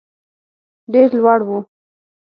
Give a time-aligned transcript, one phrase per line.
[0.91, 1.57] ډېر لوړ وو.